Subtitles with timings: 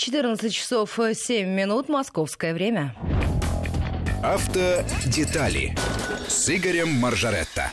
[0.00, 2.96] 14 часов 7 минут, московское время.
[4.22, 5.74] Автодетали
[6.26, 7.70] с Игорем Маржаретто.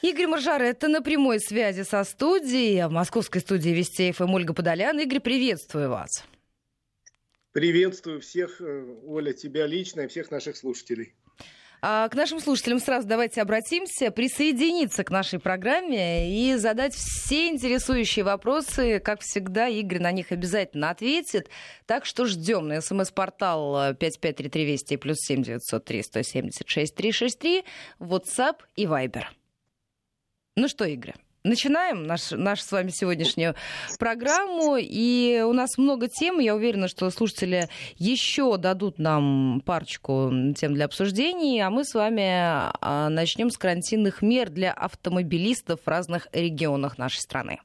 [0.00, 4.98] Игорь Маржаретто на прямой связи со студией, в московской студии Вести ФМ Ольга Подолян.
[4.98, 6.24] Игорь, приветствую вас.
[7.52, 11.14] Приветствую всех, э, Оля, тебя лично и всех наших слушателей.
[11.86, 18.24] А к нашим слушателям сразу давайте обратимся, присоединиться к нашей программе и задать все интересующие
[18.24, 19.00] вопросы.
[19.00, 21.50] Как всегда, Игорь на них обязательно ответит.
[21.84, 27.64] Так что ждем на смс-портал 5533 Вести плюс 7903 176 363,
[28.00, 29.24] WhatsApp и Viber.
[30.56, 31.12] Ну что, Игорь?
[31.46, 33.54] Начинаем наш, нашу с вами сегодняшнюю
[33.98, 34.78] программу.
[34.80, 36.38] И у нас много тем.
[36.38, 41.60] Я уверена, что слушатели еще дадут нам парочку тем для обсуждений.
[41.60, 42.24] А мы с вами
[42.80, 47.60] а, начнем с карантинных мер для автомобилистов в разных регионах нашей страны.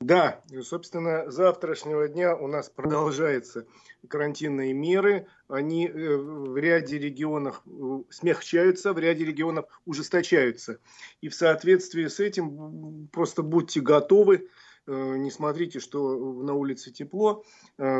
[0.00, 3.66] Да, собственно, завтрашнего дня у нас продолжаются
[4.08, 5.26] карантинные меры.
[5.48, 10.80] Они э, в ряде регионов э, смягчаются, в ряде регионов ужесточаются.
[11.22, 14.50] И в соответствии с этим просто будьте готовы,
[14.86, 17.42] э, не смотрите, что на улице тепло.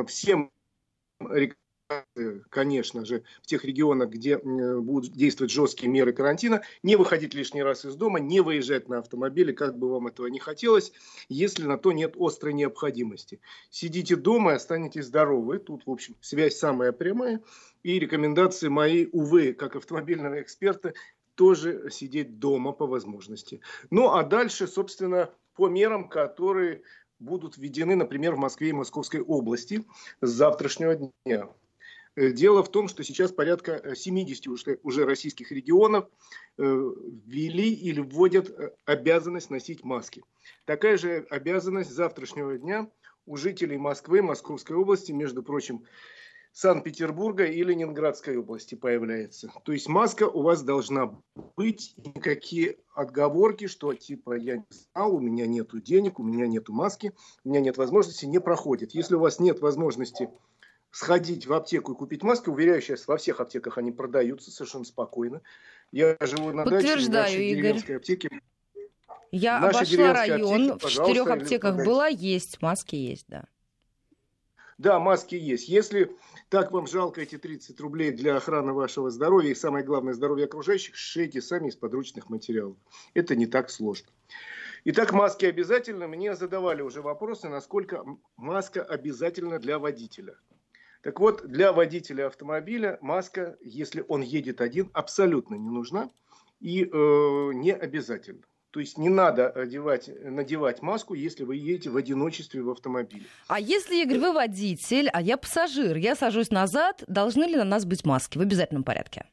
[0.06, 0.52] Всем
[1.20, 1.56] рекомендую
[2.50, 7.84] конечно же, в тех регионах, где будут действовать жесткие меры карантина, не выходить лишний раз
[7.84, 10.92] из дома, не выезжать на автомобиле, как бы вам этого не хотелось,
[11.28, 13.40] если на то нет острой необходимости.
[13.70, 15.58] Сидите дома и останетесь здоровы.
[15.58, 17.40] Тут, в общем, связь самая прямая.
[17.82, 20.94] И рекомендации мои, увы, как автомобильного эксперта,
[21.34, 23.60] тоже сидеть дома по возможности.
[23.90, 26.82] Ну, а дальше, собственно, по мерам, которые
[27.18, 29.84] будут введены, например, в Москве и Московской области
[30.20, 31.48] с завтрашнего дня.
[32.16, 36.08] Э, дело в том, что сейчас порядка 70 э, уже, российских регионов
[36.58, 38.50] э, ввели или вводят
[38.86, 40.24] обязанность носить маски.
[40.64, 42.90] Такая же обязанность завтрашнего дня
[43.26, 45.84] у жителей Москвы, Московской области, между прочим,
[46.52, 49.52] Санкт-Петербурга и Ленинградской области появляется.
[49.64, 51.14] То есть маска у вас должна
[51.54, 56.70] быть, никакие отговорки, что типа я не знал, у меня нет денег, у меня нет
[56.70, 57.12] маски,
[57.44, 58.94] у меня нет возможности, не проходит.
[58.94, 60.30] Если у вас нет возможности
[60.96, 62.48] сходить в аптеку и купить маски.
[62.48, 65.42] Уверяю, сейчас во всех аптеках они продаются совершенно спокойно.
[65.92, 67.62] Я живу на даче, в нашей Игорь.
[67.62, 68.30] деревенской аптеке.
[69.30, 73.44] Я обошла район, аптеки, в четырех аптеках была, есть, маски есть, да.
[74.78, 75.68] Да, маски есть.
[75.68, 76.16] Если
[76.48, 80.96] так вам жалко эти 30 рублей для охраны вашего здоровья и самое главное здоровья окружающих,
[80.96, 82.76] шейте сами из подручных материалов.
[83.12, 84.08] Это не так сложно.
[84.84, 86.08] Итак, маски обязательно.
[86.08, 88.02] Мне задавали уже вопросы, насколько
[88.36, 90.36] маска обязательна для водителя.
[91.06, 96.10] Так вот, для водителя автомобиля маска, если он едет один, абсолютно не нужна
[96.58, 98.40] и э, не обязательно.
[98.72, 103.26] То есть не надо одевать, надевать маску, если вы едете в одиночестве в автомобиле.
[103.46, 107.84] А если, Игорь, вы водитель, а я пассажир, я сажусь назад, должны ли на нас
[107.84, 109.26] быть маски в обязательном порядке?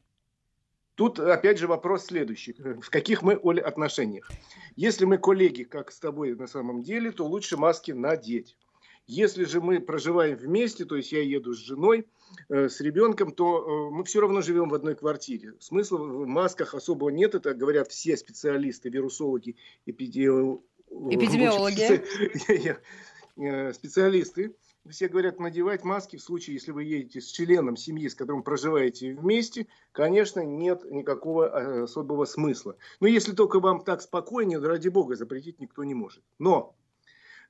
[0.94, 2.54] Тут, опять же, вопрос следующий.
[2.54, 4.30] В каких мы, Оля, отношениях?
[4.76, 8.56] Если мы коллеги, как с тобой на самом деле, то лучше маски надеть.
[9.06, 12.08] Если же мы проживаем вместе, то есть я еду с женой,
[12.48, 15.56] э, с ребенком, то э, мы все равно живем в одной квартире.
[15.60, 20.62] Смысла в масках особого нет, это говорят все специалисты, вирусологи, эпидемиологи.
[20.90, 22.78] Эпидемиологи.
[23.36, 24.56] Э, специалисты.
[24.90, 29.16] Все говорят, надевать маски в случае, если вы едете с членом семьи, с которым проживаете
[29.16, 32.76] вместе, конечно, нет никакого особого смысла.
[33.00, 36.22] Но если только вам так спокойнее, ради бога, запретить никто не может.
[36.38, 36.76] Но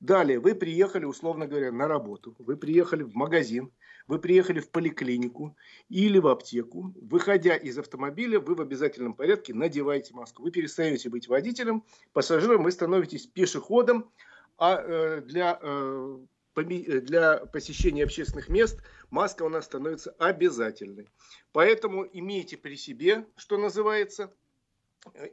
[0.03, 3.71] Далее, вы приехали, условно говоря, на работу, вы приехали в магазин,
[4.05, 5.55] вы приехали в поликлинику
[5.87, 6.93] или в аптеку.
[7.01, 10.43] Выходя из автомобиля, вы в обязательном порядке надеваете маску.
[10.43, 14.11] Вы перестаете быть водителем, пассажиром, вы становитесь пешеходом,
[14.57, 16.17] а э, для, э,
[16.57, 21.07] для посещения общественных мест маска у нас становится обязательной.
[21.53, 24.33] Поэтому имейте при себе, что называется,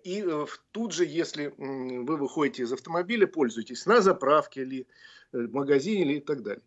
[0.05, 4.87] и э, тут же, если вы выходите из автомобиля, пользуйтесь на заправке или
[5.33, 6.63] э, в магазине или и так далее.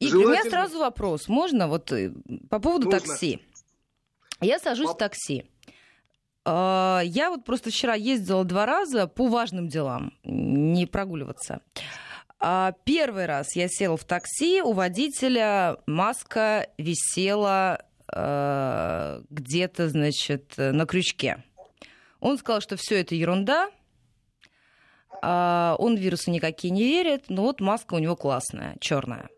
[0.00, 0.26] И Желательно...
[0.26, 1.28] у меня сразу вопрос.
[1.28, 2.12] Можно вот э,
[2.48, 3.00] по поводу Нужно.
[3.00, 3.42] такси?
[4.40, 4.94] Я сажусь по...
[4.94, 5.44] в такси.
[6.44, 11.60] А, я вот просто вчера ездила два раза по важным делам, не прогуливаться.
[12.38, 21.42] А, первый раз я села в такси, у водителя маска висела где-то, значит, на крючке.
[22.20, 23.70] Он сказал, что все это ерунда,
[25.22, 29.28] а, он вирусы никакие не верит, но вот маска у него классная, черная.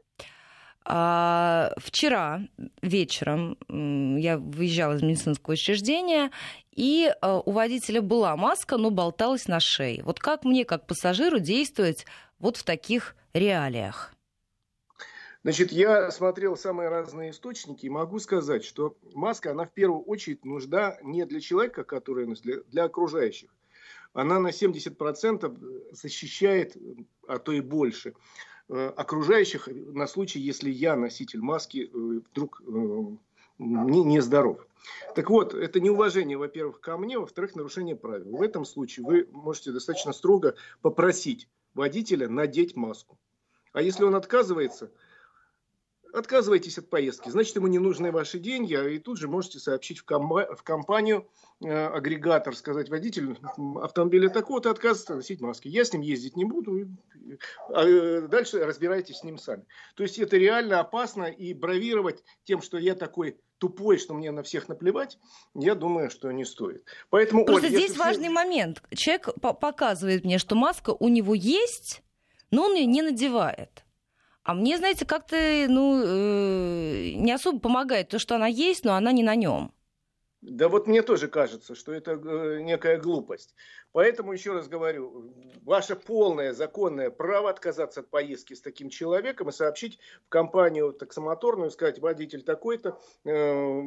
[0.85, 2.41] А, вчера
[2.81, 3.59] вечером
[4.17, 6.31] я выезжала из медицинского учреждения,
[6.75, 10.03] и а, у водителя была маска, но болталась на шее.
[10.03, 12.07] Вот как мне, как пассажиру, действовать
[12.39, 14.15] вот в таких реалиях?
[15.49, 20.45] Значит, я смотрел самые разные источники и могу сказать, что маска, она в первую очередь
[20.45, 23.49] нужда не для человека, который для, для окружающих.
[24.13, 26.77] Она на 70% защищает,
[27.27, 28.13] а то и больше,
[28.69, 32.73] э, окружающих на случай, если я, носитель маски, э, вдруг э,
[33.59, 34.67] не, не здоров.
[35.15, 38.37] Так вот, это неуважение, во-первых, ко мне, во-вторых, нарушение правил.
[38.37, 43.19] В этом случае вы можете достаточно строго попросить водителя надеть маску.
[43.73, 44.93] А если он отказывается,
[46.13, 47.29] отказывайтесь от поездки.
[47.29, 50.63] Значит, ему не нужны ваши деньги, а и тут же можете сообщить в, ком- в
[50.63, 51.29] компанию
[51.61, 53.37] э, агрегатор, сказать водителю
[53.83, 55.69] автомобиля такого-то отказывается носить маски.
[55.69, 56.89] Я с ним ездить не буду,
[57.69, 59.65] а э, дальше разбирайтесь с ним сами.
[59.95, 64.43] То есть это реально опасно и бравировать тем, что я такой тупой, что мне на
[64.43, 65.19] всех наплевать,
[65.55, 66.85] я думаю, что не стоит.
[67.11, 68.33] Поэтому, Просто Оль, здесь важный все...
[68.33, 68.83] момент.
[68.95, 72.03] Человек показывает мне, что маска у него есть,
[72.51, 73.85] но он ее не надевает.
[74.49, 75.37] А мне, знаете, как-то
[75.69, 79.75] ну, э, не особо помогает то, что она есть, но она не на нем.
[80.41, 83.55] Да вот мне тоже кажется, что это э, некая глупость.
[83.93, 85.35] Поэтому еще раз говорю,
[85.67, 91.71] ваше полное законное право отказаться от поездки с таким человеком и сообщить в компанию таксомоторную,
[91.71, 93.83] сказать, водитель такой-то э,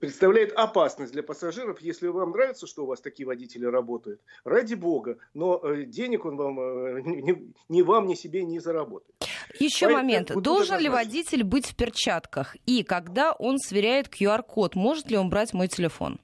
[0.00, 4.20] представляет опасность для пассажиров, если вам нравится, что у вас такие водители работают.
[4.44, 9.14] Ради бога, но э, денег он вам э, ни, ни вам, ни себе не заработает.
[9.58, 10.42] Еще Поэтому, момент.
[10.42, 12.56] Должен ли водитель быть в перчатках?
[12.66, 16.20] И когда он сверяет QR-код, может ли он брать мой телефон?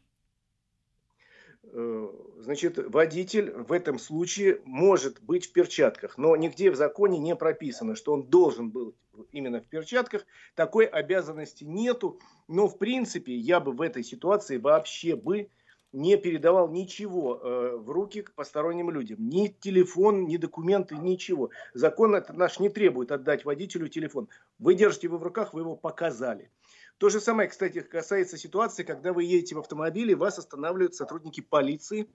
[1.77, 7.35] Э, значит, водитель в этом случае может быть в перчатках, но нигде в законе не
[7.35, 8.95] прописано, что он должен был
[9.33, 10.25] именно в перчатках.
[10.55, 15.49] Такой обязанности нету, но в принципе я бы в этой ситуации вообще бы
[15.91, 19.29] не передавал ничего э, в руки к посторонним людям.
[19.29, 21.51] Ни телефон, ни документы, ничего.
[21.73, 24.29] Закон это наш не требует отдать водителю телефон.
[24.61, 26.51] Вы держите его в руках, вы его показали.
[26.99, 32.09] То же самое, кстати, касается ситуации, когда вы едете в автомобиле, вас останавливают сотрудники полиции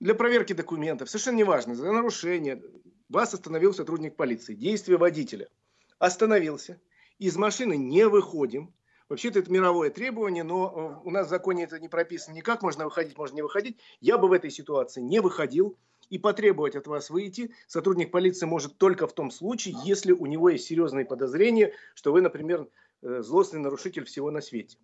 [0.00, 1.08] для проверки документов.
[1.08, 2.62] Совершенно неважно, за нарушение.
[3.08, 4.54] Вас остановил сотрудник полиции.
[4.54, 5.48] Действие водителя.
[5.98, 6.80] Остановился.
[7.18, 8.72] Из машины не выходим.
[9.08, 12.62] Вообще-то это мировое требование, но э, у нас в законе это не прописано никак.
[12.62, 13.78] Можно выходить, можно не выходить.
[14.00, 15.76] Я бы в этой ситуации не выходил
[16.10, 20.48] и потребовать от вас выйти сотрудник полиции может только в том случае, если у него
[20.48, 22.68] есть серьезные подозрения, что вы, например,
[23.02, 24.78] злостный нарушитель всего на свете.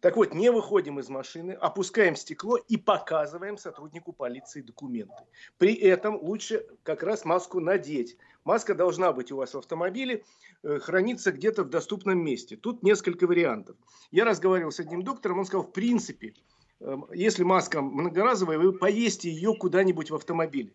[0.00, 5.24] Так вот, не выходим из машины, опускаем стекло и показываем сотруднику полиции документы.
[5.56, 8.16] При этом лучше как раз маску надеть.
[8.44, 10.22] Маска должна быть у вас в автомобиле,
[10.62, 12.56] э, храниться где-то в доступном месте.
[12.56, 13.76] Тут несколько вариантов.
[14.12, 16.34] Я разговаривал с одним доктором, он сказал, в принципе,
[16.78, 20.72] э, если маска многоразовая, вы повесьте ее куда-нибудь в автомобиле.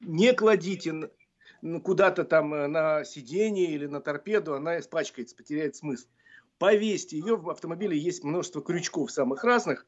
[0.00, 1.10] Не кладите
[1.82, 6.06] куда-то там э, на сиденье или на торпеду, она испачкается, потеряет смысл.
[6.58, 9.86] Повесьте ее, в автомобиле есть множество крючков самых разных.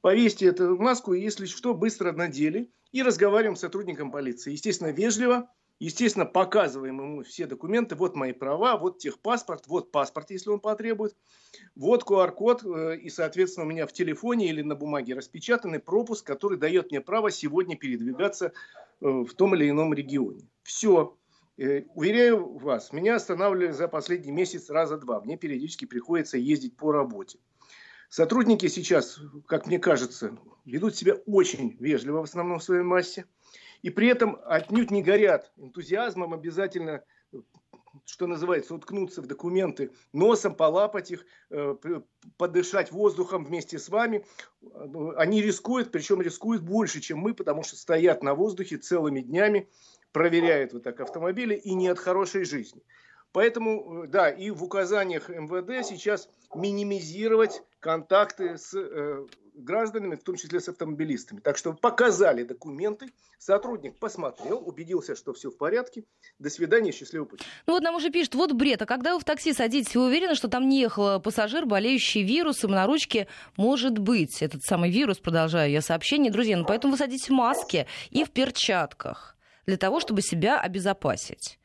[0.00, 4.50] Повесьте эту маску, если что, быстро надели и разговариваем с сотрудником полиции.
[4.50, 5.48] Естественно, вежливо,
[5.78, 7.94] естественно, показываем ему все документы.
[7.94, 11.14] Вот мои права, вот техпаспорт, вот паспорт, если он потребует.
[11.76, 16.58] Вот QR-код э, и, соответственно, у меня в телефоне или на бумаге распечатанный пропуск, который
[16.58, 18.52] дает мне право сегодня передвигаться
[19.02, 20.48] в том или ином регионе.
[20.62, 21.16] Все.
[21.58, 25.20] Э, уверяю вас, меня останавливали за последний месяц раза два.
[25.20, 27.38] Мне периодически приходится ездить по работе.
[28.08, 33.24] Сотрудники сейчас, как мне кажется, ведут себя очень вежливо в основном в своей массе.
[33.80, 37.02] И при этом отнюдь не горят энтузиазмом обязательно
[38.04, 41.76] что называется, уткнуться в документы носом, полапать их, э,
[42.36, 44.24] подышать воздухом вместе с вами.
[45.16, 49.68] Они рискуют, причем рискуют больше, чем мы, потому что стоят на воздухе целыми днями,
[50.12, 52.82] проверяют вот так автомобили и не от хорошей жизни.
[53.32, 60.36] Поэтому, э, да, и в указаниях МВД сейчас минимизировать контакты с э, гражданами, в том
[60.36, 61.40] числе с автомобилистами.
[61.40, 63.06] Так что показали документы,
[63.38, 66.04] сотрудник посмотрел, убедился, что все в порядке.
[66.38, 67.44] До свидания, счастливого пути.
[67.66, 70.34] Ну вот нам уже пишут, вот бред, а когда вы в такси садитесь, вы уверены,
[70.34, 73.28] что там не ехал пассажир, болеющий вирусом на ручке?
[73.56, 76.30] Может быть, этот самый вирус, продолжаю я сообщение.
[76.30, 79.36] Друзья, ну поэтому вы садитесь в маске и в перчатках
[79.66, 81.58] для того, чтобы себя обезопасить.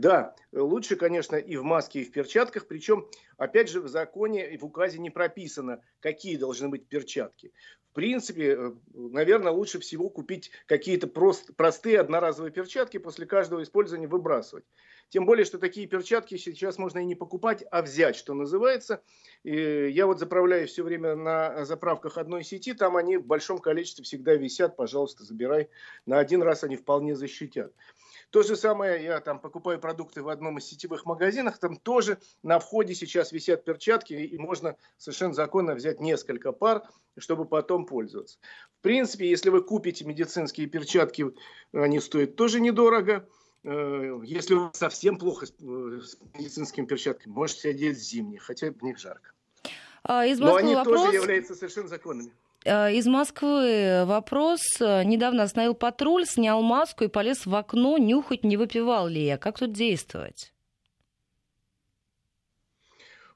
[0.00, 2.66] Да, лучше, конечно, и в маске, и в перчатках.
[2.66, 7.52] Причем, опять же, в законе и в указе не прописано, какие должны быть перчатки.
[7.90, 14.06] В принципе, э, наверное, лучше всего купить какие-то прост, простые одноразовые перчатки, после каждого использования
[14.06, 14.64] выбрасывать.
[15.10, 19.02] Тем более, что такие перчатки сейчас можно и не покупать, а взять, что называется.
[19.42, 24.04] И я вот заправляю все время на заправках одной сети, там они в большом количестве
[24.04, 25.68] всегда висят, пожалуйста, забирай.
[26.06, 27.72] На один раз они вполне защитят.
[28.30, 32.60] То же самое, я там покупаю продукты в одном из сетевых магазинов, там тоже на
[32.60, 36.84] входе сейчас висят перчатки, и можно совершенно законно взять несколько пар,
[37.18, 38.38] чтобы потом пользоваться.
[38.78, 41.26] В принципе, если вы купите медицинские перчатки,
[41.72, 43.28] они стоят тоже недорого.
[43.62, 46.00] Э, если у вас совсем плохо с э,
[46.38, 49.32] медицинскими перчатками, можете одеть зимние, хотя в них жарко.
[50.02, 51.02] А, из Но они вопрос...
[51.02, 52.32] тоже являются совершенно законными.
[52.64, 54.60] А, из Москвы вопрос.
[54.80, 59.36] Недавно остановил патруль, снял маску и полез в окно, нюхать, не выпивал ли я.
[59.36, 60.54] Как тут действовать?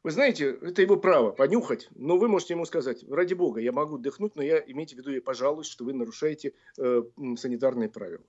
[0.02, 3.97] Вы знаете, это его право, понюхать, но вы можете ему сказать, ради бога, я могу
[3.97, 7.02] дыхнуть, но я, имейте в виду, я пожалуюсь, что вы нарушаете э,
[7.38, 8.23] санитарные правила.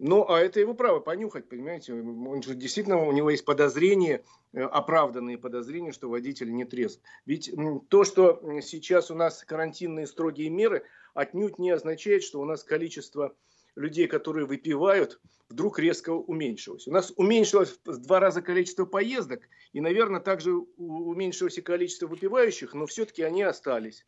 [0.00, 1.92] Ну, а это его право понюхать, понимаете?
[1.92, 7.00] Он же действительно, у него есть подозрения, э, оправданные подозрения, что водитель не трезв.
[7.26, 7.52] Ведь
[7.88, 13.34] то, что сейчас у нас карантинные строгие меры, отнюдь не означает, что у нас количество
[13.74, 16.86] людей, которые выпивают, вдруг резко уменьшилось.
[16.86, 19.40] У нас уменьшилось в два раза количество поездок,
[19.72, 24.06] и, наверное, также уменьшилось и количество выпивающих, но все-таки они остались.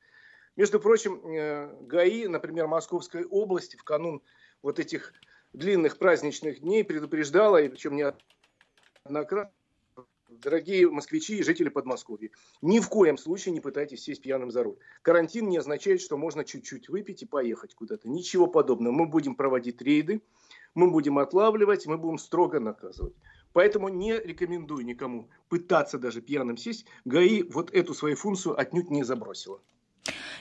[0.55, 4.23] Между прочим, э, ГАИ, например, Московской области в канун
[4.63, 5.13] вот этих
[5.53, 7.97] длинных праздничных дней предупреждала, и причем
[9.05, 9.53] неоднократно,
[10.29, 12.31] дорогие москвичи и жители Подмосковья,
[12.63, 14.77] ни в коем случае не пытайтесь сесть пьяным за руль.
[15.03, 18.09] Карантин не означает, что можно чуть-чуть выпить и поехать куда-то.
[18.09, 18.93] Ничего подобного.
[18.93, 20.23] Мы будем проводить рейды,
[20.75, 23.15] мы будем отлавливать, мы будем строго наказывать.
[23.53, 26.87] Поэтому не рекомендую никому пытаться даже пьяным сесть.
[27.05, 29.61] ГАИ вот эту свою функцию отнюдь не забросила.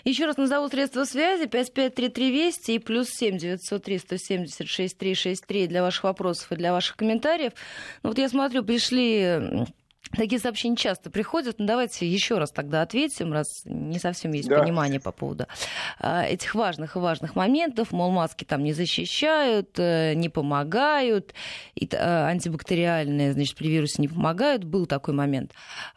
[0.05, 6.51] Еще раз назову средства связи 553320 и плюс 7 903 176 363 для ваших вопросов
[6.51, 7.53] и для ваших комментариев.
[8.03, 9.67] Ну, вот я смотрю, пришли
[10.11, 11.59] Такие сообщения часто приходят.
[11.59, 14.59] Ну, давайте еще раз тогда ответим, раз не совсем есть да.
[14.59, 15.45] понимание по поводу
[15.99, 17.91] а, этих важных и важных моментов.
[17.91, 21.35] Мол, маски там не защищают, э, не помогают,
[21.75, 24.63] и, а, антибактериальные, значит, при вирусе не помогают.
[24.63, 25.53] Был такой момент.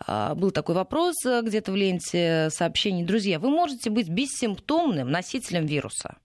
[0.06, 3.04] А, был такой вопрос э, где-то в ленте сообщений.
[3.04, 6.16] Друзья, вы можете быть бессимптомным носителем вируса.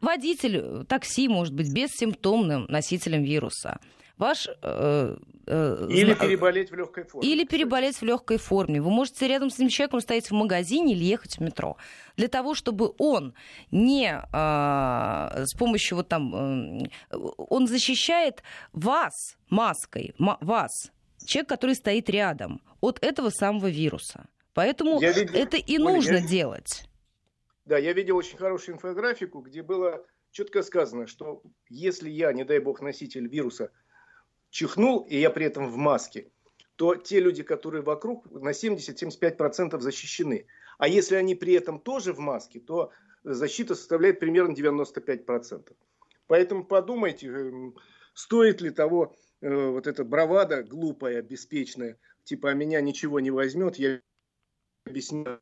[0.00, 3.80] Водитель такси может быть бессимптомным носителем вируса
[4.20, 4.48] ваш...
[4.62, 7.28] Э, э, или переболеть в легкой форме.
[7.28, 8.80] Или переболеть в легкой форме.
[8.80, 11.76] Вы можете рядом с этим человеком стоять в магазине или ехать в метро.
[12.16, 13.34] Для того, чтобы он
[13.70, 16.84] не э, с помощью вот там...
[16.84, 16.88] Э,
[17.36, 20.92] он защищает вас маской, вас,
[21.24, 24.26] человек, который стоит рядом, от этого самого вируса.
[24.54, 26.26] Поэтому видел, это и Оля, нужно я...
[26.26, 26.84] делать.
[27.64, 32.58] Да, я видел очень хорошую инфографику, где было четко сказано, что если я, не дай
[32.58, 33.70] бог, носитель вируса,
[34.50, 36.30] чихнул, и я при этом в маске,
[36.76, 40.46] то те люди, которые вокруг, на 70-75% защищены.
[40.78, 42.90] А если они при этом тоже в маске, то
[43.22, 45.72] защита составляет примерно 95%.
[46.26, 47.76] Поэтому подумайте, эм,
[48.14, 53.76] стоит ли того э, вот эта бравада глупая, беспечная, типа, а меня ничего не возьмет,
[53.76, 54.00] я
[54.86, 55.40] объясняю,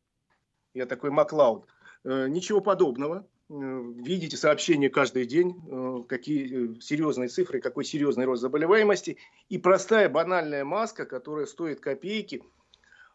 [0.74, 1.68] я такой Маклауд.
[2.04, 3.28] Э, ничего подобного.
[3.50, 3.54] Э,
[3.96, 9.16] видите сообщения каждый день, э, какие э, серьезные цифры, какой серьезный рост заболеваемости.
[9.48, 12.42] И простая банальная маска, которая стоит копейки,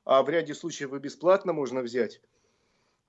[0.06, 2.22] а в ряде случаев и бесплатно можно взять.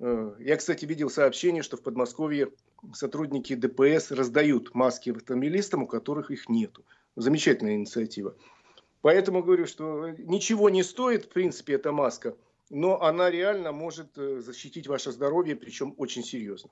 [0.00, 2.50] Я, кстати, видел сообщение, что в Подмосковье
[2.92, 6.84] сотрудники ДПС раздают маски автомобилистам, у которых их нету.
[7.14, 8.36] Замечательная инициатива.
[9.02, 12.36] Поэтому говорю, что ничего не стоит, в принципе, эта маска,
[12.70, 16.70] но она реально может защитить ваше здоровье, причем очень серьезно.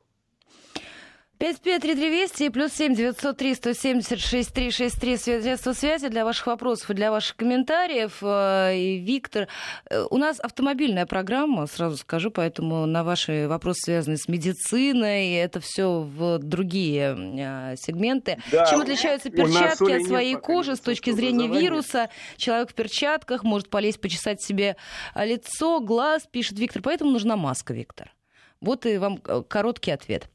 [1.43, 7.35] 553320 и плюс 7 903 176 363 средства связи для ваших вопросов и для ваших
[7.35, 8.19] комментариев.
[8.23, 9.49] Э, и Виктор,
[9.91, 15.59] э, у нас автомобильная программа, сразу скажу, поэтому на ваши вопросы, связанные с медициной, это
[15.59, 18.39] все в другие э, сегменты.
[18.53, 22.09] Да, Чем отличаются перчатки от своей кожи с точки зрения вируса?
[22.37, 24.77] Человек в перчатках может полезть, почесать себе
[25.17, 28.13] лицо, глаз, пишет Виктор, поэтому нужна маска, Виктор.
[28.63, 30.29] Вот и вам э, короткий ответ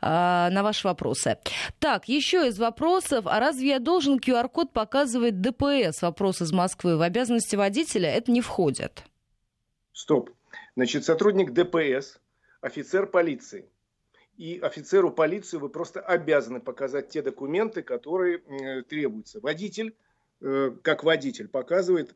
[0.00, 1.36] а, на ваши вопросы.
[1.80, 3.26] Так, еще из вопросов.
[3.26, 6.00] А разве я должен QR-код показывать ДПС?
[6.00, 6.96] Вопрос из Москвы.
[6.96, 9.02] В обязанности водителя это не входит.
[9.92, 10.30] Стоп.
[10.76, 12.20] Значит, сотрудник ДПС,
[12.60, 13.68] офицер полиции.
[14.36, 19.40] И офицеру полиции вы просто обязаны показать те документы, которые э, требуются.
[19.40, 19.96] Водитель,
[20.40, 22.14] э, как водитель, показывает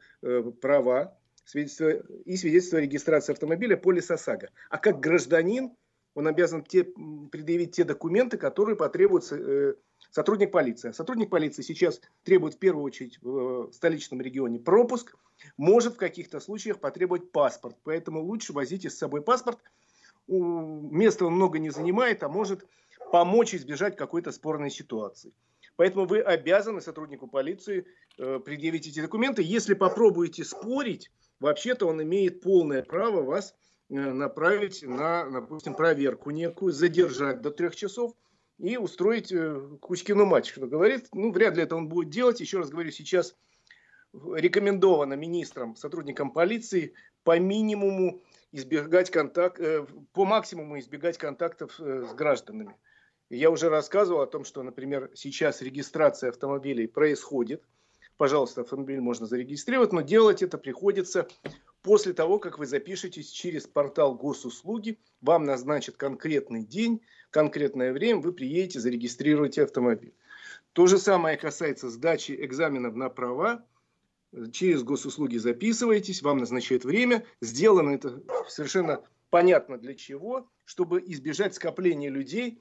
[0.60, 4.50] права, свидетельство, и свидетельство о регистрации автомобиля полис ОСАГО.
[4.68, 5.70] А как гражданин
[6.14, 9.74] он обязан те, предъявить те документы, которые потребуются э,
[10.10, 10.92] сотрудник полиции.
[10.92, 15.14] Сотрудник полиции сейчас требует в первую очередь в столичном регионе пропуск,
[15.58, 17.76] может в каких-то случаях потребовать паспорт.
[17.84, 19.58] Поэтому лучше возите с собой паспорт.
[20.26, 22.66] Места он много не занимает, а может
[23.12, 25.34] помочь избежать какой-то спорной ситуации.
[25.76, 27.86] Поэтому вы обязаны сотруднику полиции
[28.16, 29.42] э, предъявить эти документы.
[29.42, 33.54] Если попробуете спорить, вообще-то он имеет полное право вас
[33.88, 38.14] э, направить на, допустим, проверку некую, задержать до трех часов
[38.58, 41.08] и устроить э, Кузькину мать, что говорит.
[41.12, 42.40] Ну, вряд ли это он будет делать.
[42.40, 43.34] Еще раз говорю, сейчас
[44.12, 52.76] рекомендовано министрам, сотрудникам полиции по минимуму избегать контакт, э, по максимуму избегать контактов с гражданами.
[53.28, 57.64] Я уже рассказывал о том, что, например, сейчас регистрация автомобилей происходит.
[58.16, 61.28] Пожалуйста, автомобиль можно зарегистрировать, но делать это приходится
[61.82, 64.98] после того, как вы запишетесь через портал госуслуги.
[65.20, 70.14] Вам назначат конкретный день, конкретное время, вы приедете, зарегистрируете автомобиль.
[70.72, 73.64] То же самое касается сдачи экзаменов на права.
[74.52, 77.24] Через госуслуги записываетесь, вам назначают время.
[77.42, 82.60] Сделано это совершенно понятно для чего, чтобы избежать скопления людей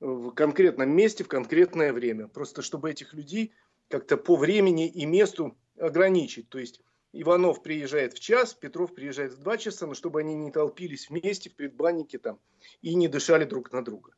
[0.00, 2.28] в конкретном месте в конкретное время.
[2.28, 3.52] Просто чтобы этих людей
[3.88, 6.48] как-то по времени и месту ограничить.
[6.48, 6.80] То есть
[7.12, 11.50] Иванов приезжает в час, Петров приезжает в два часа, но чтобы они не толпились вместе
[11.50, 12.40] в предбаннике там
[12.82, 14.14] и не дышали друг на друга.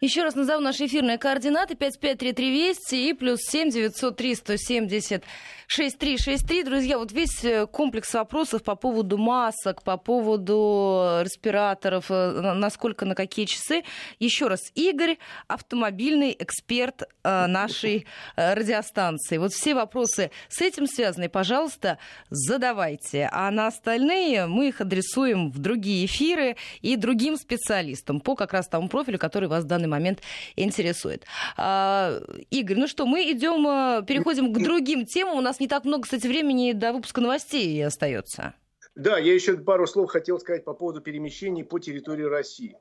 [0.00, 1.74] Еще раз назову наши эфирные координаты.
[1.74, 5.24] 553320 и плюс 7 903 170
[5.72, 6.64] 6363.
[6.64, 13.14] Друзья, вот весь э, комплекс вопросов по поводу масок, по поводу респираторов, э, насколько, на
[13.14, 13.84] какие часы.
[14.18, 19.36] Еще раз, Игорь, автомобильный эксперт э, нашей радиостанции.
[19.36, 21.98] Вот все вопросы с этим связаны, пожалуйста,
[22.30, 23.28] задавайте.
[23.30, 28.66] А на остальные мы их адресуем в другие эфиры и другим специалистам по как раз
[28.66, 30.20] тому профилю, который вас в данный момент
[30.56, 31.26] интересует.
[31.56, 32.20] А,
[32.50, 35.38] Игорь, ну что, мы идем, э, переходим к другим темам.
[35.38, 38.54] У нас не так много, кстати, времени до выпуска новостей остается.
[38.94, 42.76] Да, я еще пару слов хотел сказать по поводу перемещений по территории России.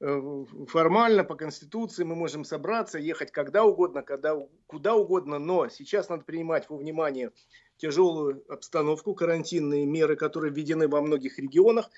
[0.00, 6.08] Э, формально, по Конституции мы можем собраться, ехать когда угодно, когда, куда угодно, но сейчас
[6.08, 7.32] надо принимать во внимание
[7.78, 11.90] тяжелую обстановку, карантинные меры, которые введены во многих регионах.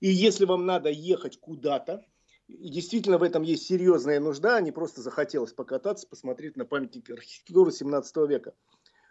[0.00, 2.04] И если вам надо ехать куда-то,
[2.48, 7.12] и действительно в этом есть серьезная нужда, а не просто захотелось покататься, посмотреть на памятники
[7.12, 8.54] архитектуры 17 века.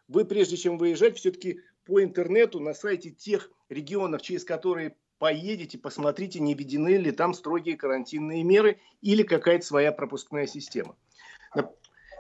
[0.07, 6.39] Вы, прежде чем выезжать, все-таки по интернету на сайте тех регионов, через которые поедете, посмотрите,
[6.39, 10.95] не введены ли там строгие карантинные меры или какая-то своя пропускная система.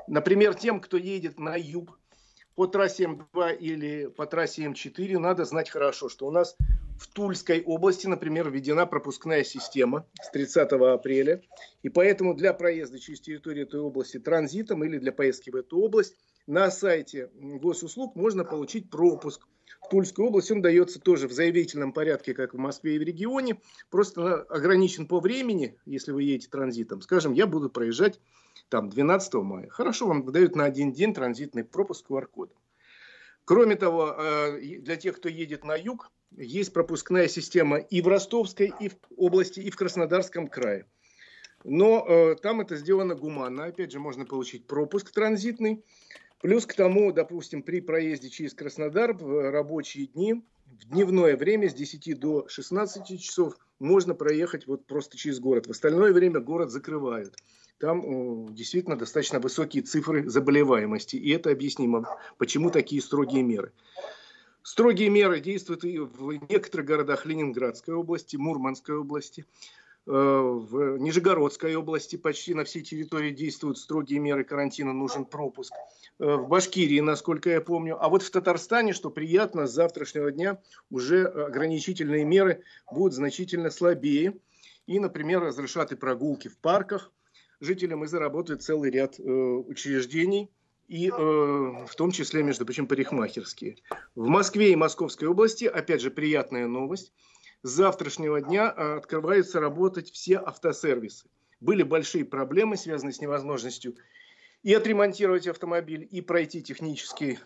[0.07, 1.99] Например, тем, кто едет на юг
[2.55, 6.55] по трассе М2 или по трассе М4, надо знать хорошо, что у нас
[6.97, 11.41] в Тульской области, например, введена пропускная система с 30 апреля.
[11.81, 16.15] И поэтому для проезда через территорию этой области транзитом или для поездки в эту область
[16.47, 19.47] на сайте госуслуг можно получить пропуск.
[19.81, 23.59] В Тульской области он дается тоже в заявительном порядке, как в Москве и в регионе.
[23.89, 27.01] Просто ограничен по времени, если вы едете транзитом.
[27.01, 28.19] Скажем, я буду проезжать
[28.69, 29.69] там 12 мая.
[29.69, 32.55] Хорошо, вам выдают на один день транзитный пропуск QR-кодом.
[33.45, 38.73] Кроме того, э, для тех, кто едет на юг, есть пропускная система и в Ростовской
[38.79, 40.85] и в области, и в Краснодарском крае.
[41.63, 43.65] Но э, там это сделано гуманно.
[43.65, 45.83] Опять же, можно получить пропуск транзитный.
[46.41, 51.73] Плюс к тому, допустим, при проезде через Краснодар в рабочие дни, в дневное время с
[51.73, 55.67] 10 до 16 часов можно проехать вот просто через город.
[55.67, 57.35] В остальное время город закрывают.
[57.79, 61.15] Там э, действительно достаточно высокие цифры заболеваемости.
[61.15, 62.07] И это объяснимо,
[62.37, 63.71] почему такие строгие меры.
[64.63, 69.45] Строгие меры действуют и в некоторых городах Ленинградской области, Мурманской области,
[70.05, 75.73] э, в Нижегородской области почти на всей территории действуют строгие меры карантина, нужен пропуск.
[76.19, 77.97] Э, в Башкирии, насколько я помню.
[77.99, 84.37] А вот в Татарстане, что приятно, с завтрашнего дня уже ограничительные меры будут значительно слабее.
[84.85, 87.11] И, например, разрешат и прогулки в парках.
[87.63, 90.51] Жителям и заработают целый ряд э, учреждений–
[90.87, 93.77] и э, в том числе, между прочим, парикмахерские.
[94.15, 97.13] В Москве и Московской области, опять же, приятная новость,
[97.63, 101.27] с завтрашнего дня э, открываются работать все автосервисы.
[101.61, 103.95] Были большие проблемы, связанные с невозможностью
[104.61, 107.39] и отремонтировать автомобиль, и пройти технический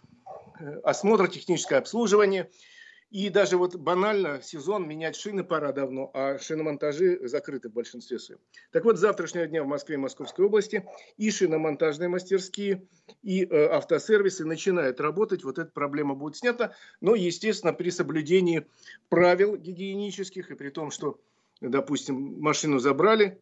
[0.60, 2.50] э, осмотр, техническое обслуживание–
[3.10, 8.40] и даже вот банально сезон менять шины пора давно, а шиномонтажи закрыты в большинстве своем.
[8.72, 12.84] Так вот, с завтрашнего дня в Москве и Московской области и шиномонтажные мастерские,
[13.24, 15.44] и э, автосервисы начинают работать.
[15.44, 16.74] Вот эта проблема будет снята.
[17.00, 18.66] Но, естественно, при соблюдении
[19.08, 21.20] правил гигиенических и при том, что,
[21.62, 23.40] допустим, машину забрали,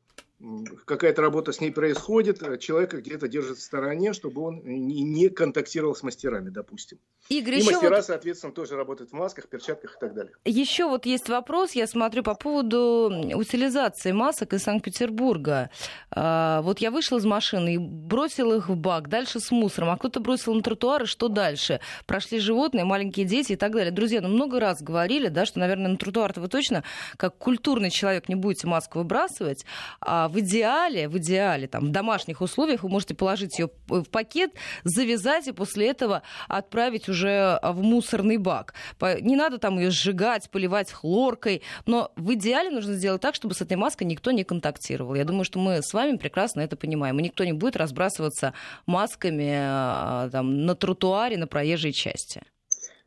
[0.85, 5.95] какая-то работа с ней происходит, а человека где-то держит в стороне, чтобы он не, контактировал
[5.95, 6.99] с мастерами, допустим.
[7.29, 8.05] Игорь, и мастера, вот...
[8.05, 10.33] соответственно, тоже работают в масках, перчатках и так далее.
[10.43, 15.69] Еще вот есть вопрос, я смотрю по поводу утилизации масок из Санкт-Петербурга.
[16.11, 19.97] А, вот я вышла из машины и бросил их в бак, дальше с мусором, а
[19.97, 21.79] кто-то бросил на тротуар, и что дальше?
[22.05, 23.91] Прошли животные, маленькие дети и так далее.
[23.91, 26.83] Друзья, ну много раз говорили, да, что, наверное, на тротуар-то вы точно,
[27.17, 29.65] как культурный человек, не будете маску выбрасывать,
[29.99, 34.51] а в идеале, в идеале, там, в домашних условиях вы можете положить ее в пакет,
[34.83, 38.73] завязать и после этого отправить уже в мусорный бак.
[39.21, 43.61] Не надо там ее сжигать, поливать хлоркой, но в идеале нужно сделать так, чтобы с
[43.61, 45.15] этой маской никто не контактировал.
[45.15, 47.19] Я думаю, что мы с вами прекрасно это понимаем.
[47.19, 48.53] И никто не будет разбрасываться
[48.85, 52.41] масками а, там, на тротуаре, на проезжей части.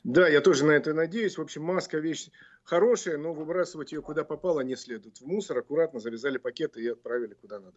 [0.05, 1.39] Да, я тоже на это надеюсь.
[1.39, 2.31] В общем, маска вещь
[2.63, 5.19] хорошая, но выбрасывать ее куда попало не следует.
[5.19, 7.77] В мусор аккуратно завязали пакеты и отправили куда надо.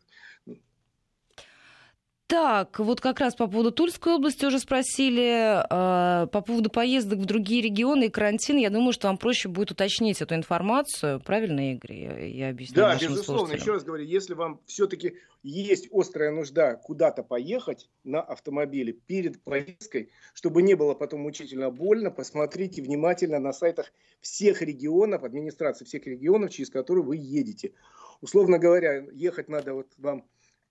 [2.31, 7.25] Так, вот как раз по поводу Тульской области уже спросили, э, по поводу поездок в
[7.25, 11.19] другие регионы и карантин, я думаю, что вам проще будет уточнить эту информацию.
[11.19, 13.51] Правильно, Игорь, я, я объясню Да, безусловно.
[13.51, 20.09] Еще раз говорю, если вам все-таки есть острая нужда куда-то поехать на автомобиле перед поездкой,
[20.33, 23.91] чтобы не было потом мучительно больно, посмотрите внимательно на сайтах
[24.21, 27.73] всех регионов, администрации всех регионов, через которые вы едете.
[28.21, 30.23] Условно говоря, ехать надо вот вам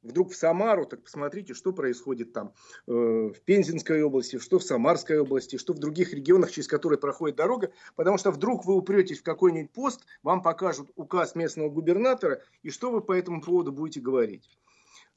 [0.02, 2.54] вдруг в Самару, так посмотрите, что происходит там
[2.86, 7.36] э, в Пензенской области, что в Самарской области, что в других регионах, через которые проходит
[7.36, 12.70] дорога, потому что вдруг вы упретесь в какой-нибудь пост, вам покажут указ местного губернатора, и
[12.70, 14.48] что вы по этому поводу будете говорить.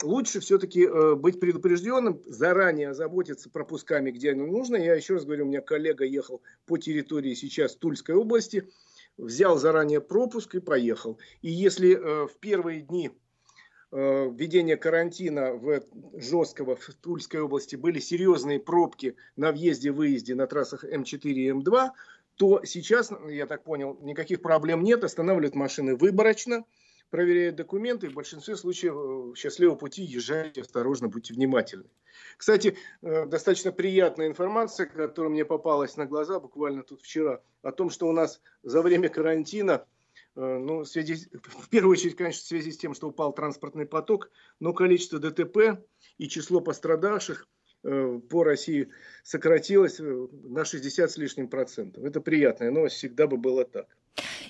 [0.01, 4.75] Лучше все-таки э, быть предупрежденным, заранее озаботиться пропусками, где оно нужно.
[4.75, 8.69] Я еще раз говорю, у меня коллега ехал по территории сейчас Тульской области,
[9.17, 11.19] взял заранее пропуск и поехал.
[11.41, 13.11] И если э, в первые дни
[13.93, 21.21] введения карантина в жесткого в Тульской области были серьезные пробки на въезде-выезде на трассах М4
[21.21, 21.89] и М2,
[22.35, 26.65] то сейчас, я так понял, никаких проблем нет, останавливают машины выборочно,
[27.11, 31.85] проверяют документы, и в большинстве случаев э, счастливого пути езжайте осторожно, будьте внимательны.
[32.37, 37.91] Кстати, э, достаточно приятная информация, которая мне попалась на глаза буквально тут вчера, о том,
[37.91, 40.02] что у нас за время карантина Э,
[40.35, 44.31] ну, в, связи, в первую очередь, конечно, в связи с тем, что упал транспортный поток,
[44.59, 45.83] но количество ДТП
[46.17, 47.47] и число пострадавших
[47.83, 48.89] э, по России
[49.23, 52.03] сократилось э, на 60 с лишним процентов.
[52.03, 53.87] Это приятная новость, всегда бы было так.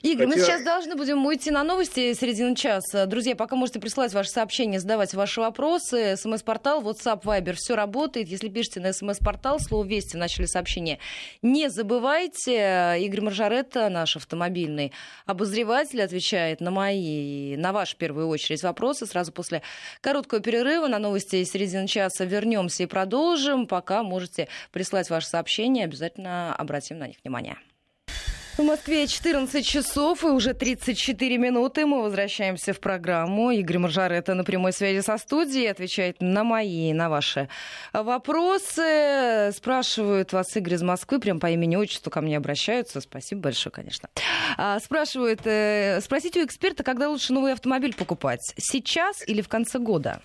[0.03, 0.39] Игорь, Хотя...
[0.39, 3.05] мы сейчас должны будем уйти на новости середины часа.
[3.05, 6.17] Друзья, пока можете присылать ваши сообщения, задавать ваши вопросы.
[6.17, 8.27] СМС-портал, WhatsApp, Viber, все работает.
[8.27, 10.99] Если пишете на СМС-портал, слово «Вести» начали сообщение.
[11.41, 14.91] Не забывайте, Игорь Маржаретта, наш автомобильный
[15.25, 19.05] обозреватель, отвечает на мои, на ваши, в первую очередь, вопросы.
[19.05, 19.61] Сразу после
[20.01, 23.67] короткого перерыва на новости середины часа вернемся и продолжим.
[23.67, 27.57] Пока можете прислать ваши сообщения, обязательно обратим на них внимание.
[28.55, 31.87] В Москве 14 часов и уже 34 минуты.
[31.87, 33.49] Мы возвращаемся в программу.
[33.49, 37.49] Игорь Маржарета на прямой связи со студией отвечает на мои и на ваши
[37.93, 39.51] вопросы.
[39.55, 43.01] Спрашивают вас Игорь из Москвы, прям по имени отчеству ко мне обращаются.
[43.01, 44.07] Спасибо большое, конечно.
[44.55, 48.53] А, спрашивают, э, спросите у эксперта, когда лучше новый автомобиль покупать?
[48.57, 50.21] Сейчас или в конце года?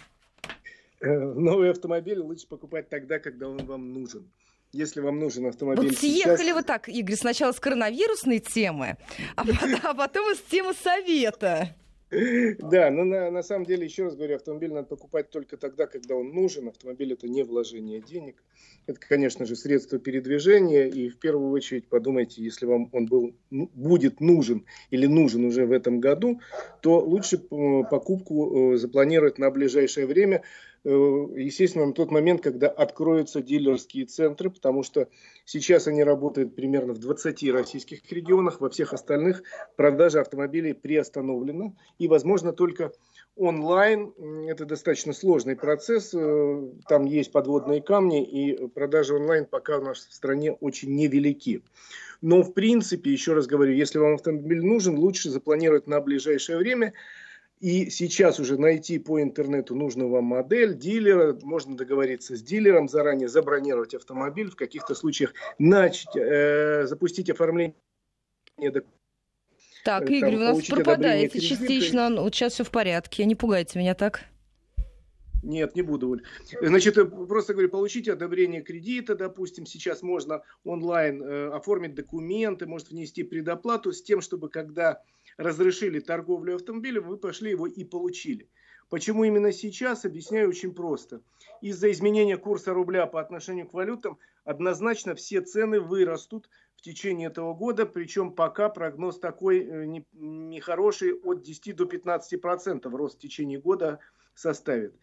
[1.01, 4.29] Э, новый автомобиль лучше покупать тогда, когда он вам нужен
[4.73, 5.91] если вам нужен автомобиль.
[5.91, 6.55] Вот съехали сейчас...
[6.55, 8.97] вы так, Игорь, сначала с коронавирусной темы,
[9.37, 11.75] а потом, а потом из темы совета.
[12.11, 16.15] Да, но на, на самом деле, еще раз говорю, автомобиль надо покупать только тогда, когда
[16.15, 16.69] он нужен.
[16.69, 18.43] Автомобиль это не вложение денег.
[18.87, 20.87] Это, конечно же, средство передвижения.
[20.87, 25.67] И в первую очередь подумайте, если вам он был, ну, будет нужен или нужен уже
[25.67, 26.41] в этом году,
[26.81, 30.43] то лучше э, покупку э, запланировать на ближайшее время.
[30.89, 35.09] Э, естественно, на тот момент, когда откроются дилерские центры, потому что
[35.45, 39.43] сейчас они работают примерно в 20 российских регионах, во всех остальных
[39.77, 42.93] продажа автомобилей приостановлена, и, возможно, только
[43.37, 44.15] онлайн.
[44.49, 50.07] Это достаточно сложный процесс, э, там есть подводные камни, и продажи онлайн пока у нас
[50.07, 51.63] в стране очень невелики.
[52.23, 56.95] Но, в принципе, еще раз говорю, если вам автомобиль нужен, лучше запланировать на ближайшее время–
[57.61, 63.29] и сейчас уже найти по интернету нужную вам модель, дилера, можно договориться с дилером, заранее
[63.29, 67.75] забронировать автомобиль, в каких-то случаях начать, э, запустить оформление
[69.85, 72.11] так, э, Игорь, у нас пропадаете частично.
[72.11, 74.21] Вот сейчас все в порядке, не пугайте меня так.
[75.43, 76.21] Нет, не буду.
[76.61, 82.91] Значит, э, просто говорю, получите одобрение кредита, допустим, сейчас можно онлайн э, оформить документы, может
[82.91, 85.01] внести предоплату с тем, чтобы когда
[85.39, 88.51] разрешили торговлю автомобилем, вы пошли его и получили.
[88.91, 91.23] Почему именно сейчас, объясняю очень просто.
[91.63, 97.55] Из-за изменения курса рубля по отношению к валютам однозначно все цены вырастут в течение этого
[97.55, 103.61] года, причем пока прогноз такой э, нехороший, от 10 до 15 процентов рост в течение
[103.61, 104.01] года
[104.35, 104.95] составит.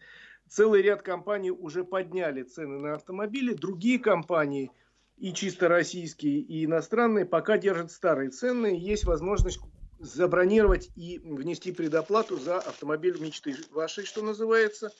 [0.48, 4.70] Целый ряд компаний уже подняли цены на автомобили, другие компании–
[5.16, 8.76] и чисто российские, и иностранные, пока держат старые цены.
[8.78, 9.58] Есть возможность
[9.98, 14.92] забронировать и внести предоплату за автомобиль мечты вашей, что называется.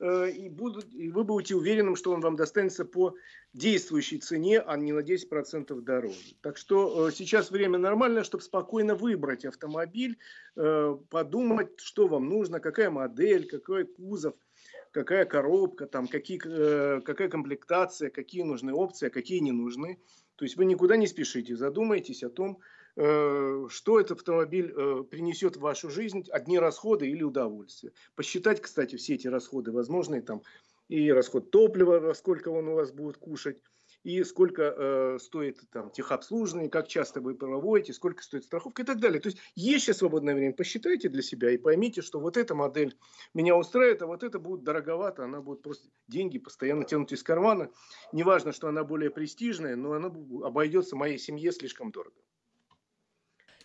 [0.00, 3.14] Э, и, будут, и вы будете уверенным, что он вам достанется по
[3.52, 6.34] действующей цене, а не на 10% дороже.
[6.40, 10.18] Так что э, сейчас время нормальное, чтобы спокойно выбрать автомобиль,
[10.56, 14.34] э, подумать, что вам нужно, какая модель, какой кузов–
[14.92, 19.98] какая коробка, там, какие, какая комплектация, какие нужны опции, а какие не нужны.
[20.36, 22.60] То есть вы никуда не спешите, задумайтесь о том,
[22.94, 27.92] что этот автомобиль э, принесет в вашу жизнь, одни расходы или удовольствие.
[28.14, 30.42] Посчитать, кстати, все эти расходы возможные, там,
[30.88, 33.62] и расход топлива, сколько он у вас будет кушать,
[34.04, 38.98] и сколько э, стоит там техобслуживание, как часто вы проводите, сколько стоит страховка и так
[38.98, 39.20] далее.
[39.20, 42.96] То есть есть сейчас свободное время, посчитайте для себя и поймите, что вот эта модель
[43.32, 47.70] меня устраивает, а вот это будет дороговато, она будет просто деньги постоянно тянуть из кармана.
[48.12, 50.08] Неважно, что она более престижная, но она
[50.44, 52.16] обойдется моей семье слишком дорого.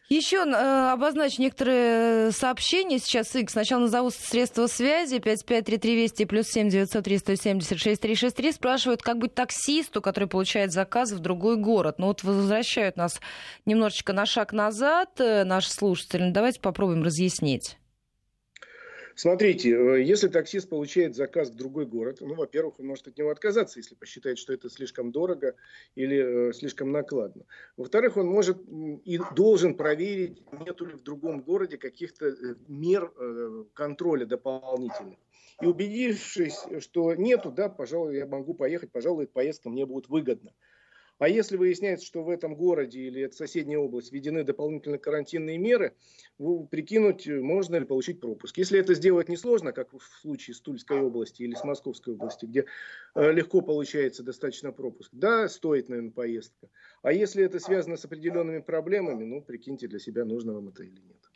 [0.10, 3.36] Еще э, обозначу некоторые сообщения сейчас.
[3.36, 5.20] Игорь, сначала назову средства связи.
[5.20, 8.52] 553320 плюс 7 903 176 363.
[8.54, 11.96] Спрашивают, как быть таксисту, который получает заказ в другой город.
[11.98, 13.20] Ну вот возвращают нас
[13.66, 16.32] немножечко на шаг назад э, наши слушатели.
[16.32, 17.78] Давайте попробуем разъяснить.
[19.18, 23.32] Смотрите, э, если таксист получает заказ в другой город, ну, во-первых, он может от него
[23.32, 25.56] отказаться, если посчитает, что это слишком дорого
[25.96, 27.46] или э, слишком накладно.
[27.78, 28.60] Во-вторых, он может
[29.06, 35.18] и должен проверить, нет ли в другом городе каких-то э, мер э, контроля дополнительных.
[35.64, 40.54] И убедившись, что нету, да, пожалуй, я могу поехать, пожалуй, поездка мне будет выгодна.
[41.20, 45.96] А если выясняется, что в этом городе или это соседняя область введены дополнительные карантинные меры,
[46.70, 48.58] прикинуть, можно ли получить пропуск.
[48.58, 52.66] Если это сделать несложно, как в случае с Тульской области или с Московской области, где
[53.16, 56.70] э, легко получается достаточно пропуск, да, стоит, наверное, поездка.
[57.02, 61.02] А если это связано с определенными проблемами, ну, прикиньте для себя, нужно вам это или
[61.02, 61.27] нет.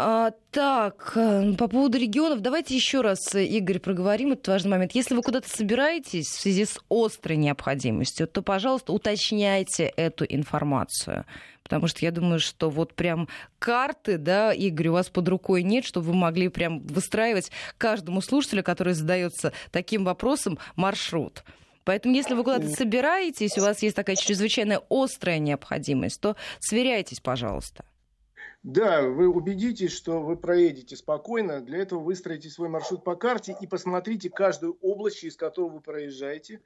[0.00, 4.92] А, так, э, по поводу регионов, давайте еще раз, Игорь, проговорим этот важный момент.
[4.92, 11.24] Если вы куда-то собираетесь в связи с острой необходимостью, то, пожалуйста, уточняйте эту информацию.
[11.64, 15.84] Потому что я думаю, что вот прям карты, да, Игорь, у вас под рукой нет,
[15.84, 21.42] чтобы вы могли прям выстраивать каждому слушателю, который задается таким вопросом, маршрут.
[21.82, 27.84] Поэтому, если вы куда-то собираетесь, у вас есть такая чрезвычайно острая необходимость, то сверяйтесь, пожалуйста.
[28.68, 31.62] Да, вы убедитесь, что вы проедете спокойно.
[31.62, 36.60] Для этого выстроите свой маршрут по карте и посмотрите каждую область, через которую вы проезжаете,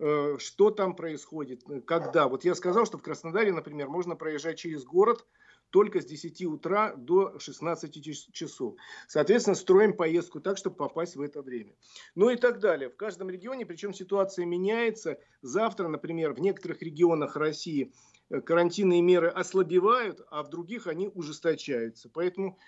[0.00, 2.26] э, что там происходит, когда.
[2.26, 5.24] Вот я сказал, что в Краснодаре, например, можно проезжать через город
[5.70, 8.74] только с 10 утра до 16 часов.
[9.06, 11.76] Соответственно, строим поездку так, чтобы попасть в это время.
[12.16, 12.90] Ну и так далее.
[12.90, 15.20] В каждом регионе, причем ситуация меняется.
[15.42, 22.10] Завтра, например, в некоторых регионах России– Э, карантинные меры ослабевают, а в других они ужесточаются.
[22.12, 22.58] Поэтому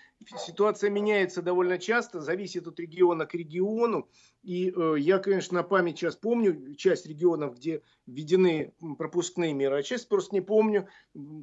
[0.45, 4.09] ситуация меняется довольно часто, зависит от региона к региону.
[4.43, 9.83] И э, я, конечно, на память сейчас помню часть регионов, где введены пропускные меры, а
[9.83, 10.87] часть просто не помню.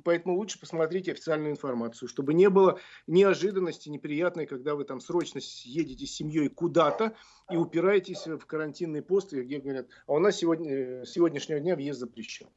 [0.04, 6.06] Поэтому лучше посмотрите официальную информацию, чтобы не было неожиданности неприятной, когда вы там срочно едете
[6.06, 7.14] с семьей куда-то
[7.50, 12.00] и упираетесь в карантинный пост, где говорят, а у нас сегодня, э, сегодняшнего дня въезд
[12.00, 12.48] запрещен.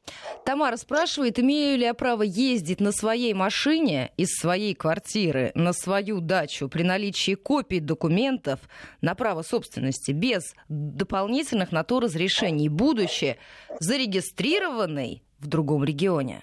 [0.44, 6.20] Тамара спрашивает, имею ли я право ездить на своей машине из своей квартиры на свою
[6.20, 8.60] дачу при наличии копий документов
[9.00, 10.31] на право собственности без
[10.68, 13.38] дополнительных на то разрешений, будучи
[13.80, 16.42] зарегистрированной в другом регионе?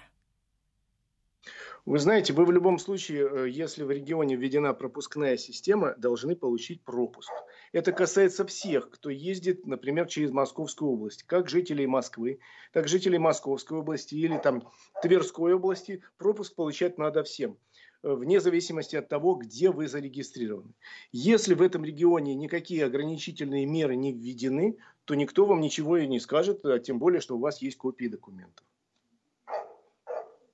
[1.86, 6.84] Вы знаете, вы в любом случае, э, если в регионе введена пропускная система, должны получить
[6.84, 7.32] пропуск.
[7.72, 11.22] Это касается всех, кто ездит, например, через Московскую область.
[11.22, 12.40] Как жителей Москвы,
[12.72, 14.68] так жителей Московской области или там
[15.02, 16.02] Тверской области.
[16.18, 17.56] Пропуск получать надо всем
[18.02, 20.72] вне зависимости от того, где вы зарегистрированы.
[21.12, 26.20] Если в этом регионе никакие ограничительные меры не введены, то никто вам ничего и не
[26.20, 28.64] скажет, а тем более, что у вас есть копии документов.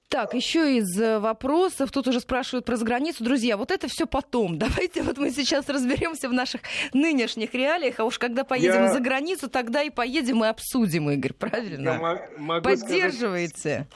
[0.08, 1.90] Так, еще из э, вопросов.
[1.90, 3.24] Тут уже спрашивают про заграницу.
[3.24, 4.56] Друзья, вот это все потом.
[4.58, 6.62] Давайте вот мы сейчас разберемся в наших
[6.94, 7.98] нынешних реалиях.
[7.98, 8.92] А уж когда поедем Я...
[8.92, 11.32] за границу, тогда и поедем и обсудим, Игорь.
[11.32, 12.28] Правильно?
[12.38, 13.58] Я Поддерживаете?
[13.58, 13.88] Сказать...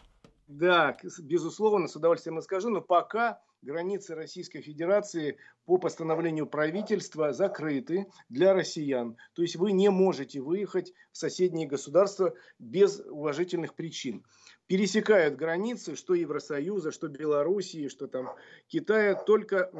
[0.50, 8.52] Да, безусловно, с удовольствием скажу, но пока границы Российской Федерации по постановлению правительства закрыты для
[8.52, 9.16] россиян.
[9.34, 14.24] То есть вы не можете выехать в соседние государства без уважительных причин.
[14.66, 18.34] Пересекают границы, что Евросоюза, что Белоруссии, что там
[18.66, 19.70] Китая, только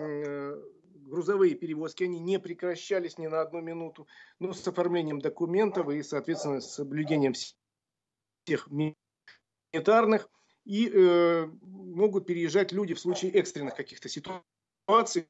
[0.95, 4.07] грузовые перевозки, они не прекращались ни на одну минуту,
[4.39, 7.33] но с оформлением документов и, соответственно, с соблюдением
[8.45, 10.31] всех гуманитарных
[10.65, 15.27] и э, могут переезжать люди в случае экстренных каких-то ситуаций.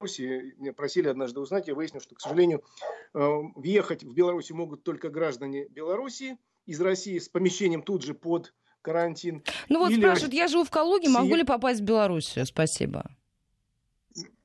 [0.00, 2.62] Меня просили однажды узнать, я выяснил, что, к сожалению,
[3.14, 3.18] э,
[3.54, 9.42] въехать в Беларусь могут только граждане Беларуси из России с помещением тут же под карантин.
[9.68, 12.44] Ну вот Или спрашивают, я живу в Калуге, могу ли попасть в Белоруссию?
[12.44, 13.10] Спасибо.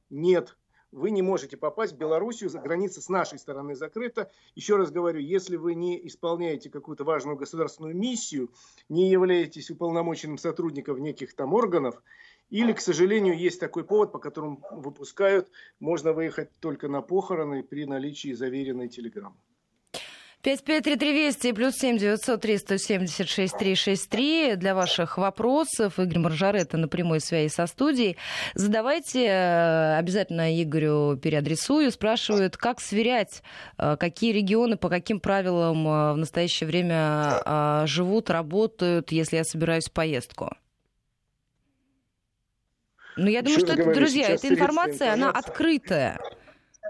[0.10, 0.58] Нет,
[0.92, 4.32] вы не можете попасть в Белоруссию, граница с нашей стороны закрыта.
[4.56, 8.52] Еще раз говорю, если вы не исполняете какую-то важную государственную миссию,
[8.90, 12.02] не являетесь уполномоченным сотрудником неких там органов,
[12.50, 17.86] или, к сожалению, есть такой повод, по которому выпускают, можно выехать только на похороны при
[17.86, 19.38] наличии заверенной телеграммы.
[20.42, 26.00] 553320 плюс 7 903 176 363 для ваших вопросов.
[26.00, 28.16] Игорь Маржаретта на прямой связи со студией.
[28.54, 31.92] Задавайте, э, обязательно Игорю переадресую.
[31.92, 33.44] Спрашивают, как сверять,
[33.78, 37.42] э, какие регионы по каким правилам э, в настоящее время
[37.86, 40.56] живут, работают, если я собираюсь в поездку.
[43.18, 46.20] Ну, я думаю, Еще что это, друзья, эта информация, она открытая.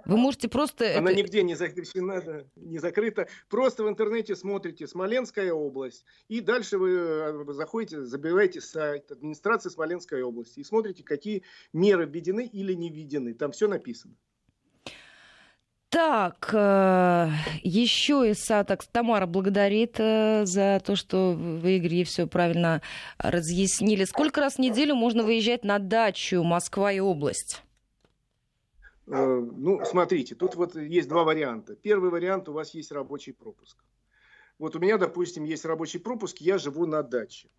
[0.06, 0.98] Вы можете просто...
[0.98, 1.20] Она это...
[1.20, 3.28] нигде не закреплена, да, не закрыта.
[3.50, 10.22] Просто в интернете смотрите «Смоленская область», и дальше вы э, заходите, забиваете сайт администрации Смоленской
[10.22, 13.34] области и смотрите, какие меры введены или не введены.
[13.34, 14.16] Там все написано.
[15.90, 17.30] Так, э,
[17.64, 22.84] еще из так Тамара благодарит э, за то, что вы, Игорь, ей все правильно
[23.18, 24.04] разъяснили.
[24.04, 27.64] Сколько раз в неделю можно выезжать на дачу Москва и область?
[29.10, 31.76] Э, ну, смотрите, тут вот есть два варианта.
[31.76, 33.78] Первый вариант, у вас есть рабочий пропуск.
[34.60, 37.50] Вот у меня, допустим, есть рабочий пропуск, я живу на даче.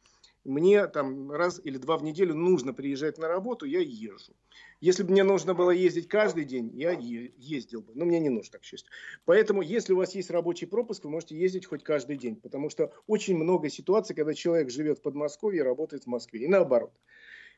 [0.45, 4.33] Мне там раз или два в неделю нужно приезжать на работу, я езжу.
[4.81, 7.93] Если бы мне нужно было ездить каждый день, я ездил бы.
[7.95, 8.91] Но мне не нужно, так счастью.
[9.27, 12.37] Поэтому, если у вас есть рабочий пропуск, вы можете ездить хоть каждый день.
[12.37, 16.45] Потому что очень много ситуаций, когда человек живет в Подмосковье и работает в Москве.
[16.45, 16.93] И наоборот.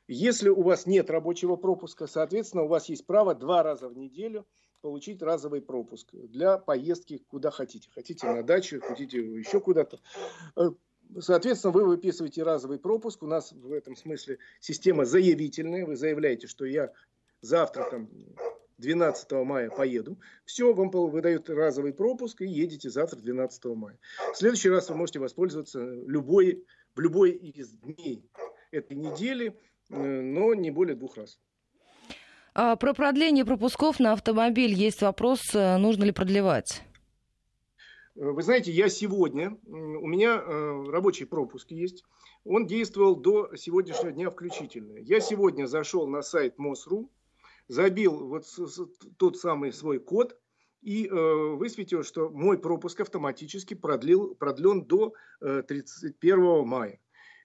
[0.08, 4.46] Если у вас нет рабочего пропуска, соответственно, у вас есть право два раза в неделю
[4.80, 7.88] получить разовый пропуск для поездки куда хотите.
[7.94, 10.00] Хотите на дачу, хотите еще куда-то.
[10.56, 10.70] Э,
[11.20, 13.22] соответственно, вы выписываете разовый пропуск.
[13.22, 15.86] У нас в этом смысле система заявительная.
[15.86, 16.92] Вы заявляете, что я
[17.40, 18.10] завтра там
[18.78, 20.18] 12 мая поеду.
[20.44, 23.98] Все, вам выдают разовый пропуск и едете завтра 12 мая.
[24.34, 28.28] В следующий раз вы можете воспользоваться любой, в любой из дней
[28.72, 29.56] этой недели
[29.92, 31.38] но не более двух раз.
[32.54, 36.82] А про продление пропусков на автомобиль есть вопрос, э, нужно ли продлевать?
[38.14, 40.38] Э, вы знаете, я сегодня, у меня
[40.90, 42.04] рабочий пропуск есть,
[42.44, 44.98] он действовал до сегодняшнего дня включительно.
[44.98, 47.10] Я сегодня зашел на сайт МОСРУ,
[47.68, 48.44] забил вот
[49.16, 50.36] тот самый свой код
[50.82, 56.98] и высветил, что мой пропуск автоматически продлил, продлен до 31 мая.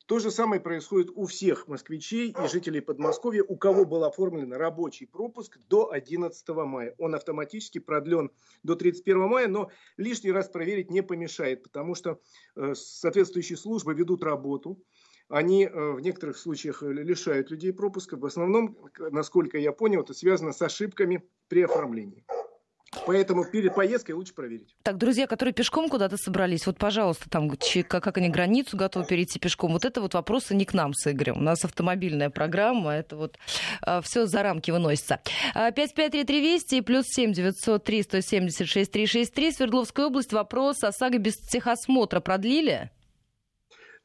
[0.08, 5.06] То же самое происходит у всех москвичей и жителей Подмосковья, у кого был оформлен рабочий
[5.06, 6.96] пропуск до 11 мая.
[6.98, 8.32] Он автоматически продлен
[8.63, 12.22] до 31 мая, но лишний раз проверить не помешает, потому что
[12.56, 14.82] э, соответствующие службы ведут работу.
[15.28, 18.15] Они э, в некоторых случаях лишают людей пропуска.
[18.15, 22.24] В основном, насколько я понял, это связано с ошибками при оформлении.
[23.06, 24.76] Поэтому перед поездкой лучше проверить.
[24.84, 27.50] Так, друзья, которые пешком куда-то собрались, вот, пожалуйста, там,
[27.88, 31.38] как они границу готовы перейти пешком, вот это вот вопросы не к нам с Игорем.
[31.38, 33.38] У нас автомобильная программа, это вот
[33.82, 35.20] а, все за рамки выносится.
[35.54, 40.34] 553320 плюс 7 903 176 363 Свердловская область.
[40.34, 42.92] Вопрос ОСАГО без техосмотра продлили?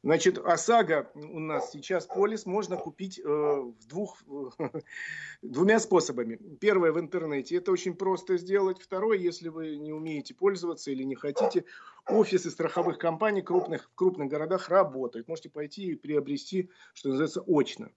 [0.03, 4.21] Значит, ОСАГО у нас сейчас полис можно купить э, в двух,
[5.41, 6.35] двумя способами.
[6.59, 8.81] Первое в интернете, это очень просто сделать.
[8.81, 11.63] Второе, если вы не умеете пользоваться или не хотите,
[12.05, 15.29] офисы страховых компаний крупных, в крупных городах работают.
[15.29, 17.89] Можете пойти и приобрести, что называется, очно.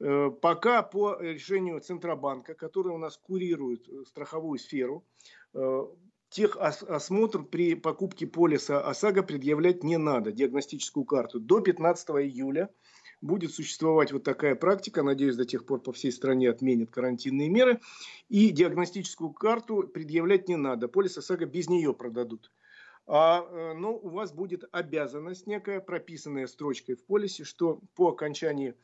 [0.00, 5.02] Э, пока по решению Центробанка, который у нас курирует э, страховую сферу,
[5.54, 5.86] э,
[6.30, 11.40] техосмотр при покупке полиса ОСАГО предъявлять не надо, диагностическую карту.
[11.40, 12.68] До 15 июля
[13.20, 17.80] будет существовать вот такая практика, надеюсь, до тех пор по всей стране отменят карантинные меры,
[18.28, 22.50] и диагностическую карту предъявлять не надо, полис ОСАГО без нее продадут.
[23.06, 28.10] А, э, но ну, у вас будет обязанность некая, прописанная строчкой в полисе, что по
[28.10, 28.74] окончании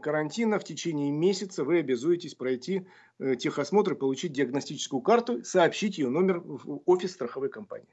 [0.00, 2.86] карантина в течение месяца вы обязуетесь пройти
[3.18, 7.88] э, техосмотр и получить диагностическую карту, сообщить ее номер в офис страховой компании.